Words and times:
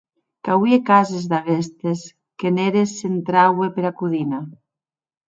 Qu’auie 0.43 0.79
cases 0.89 1.25
d’aguestes 1.31 2.01
qu’en 2.39 2.55
eres 2.67 2.91
s’entraue 2.99 3.67
pera 3.73 3.91
codina. 3.99 4.39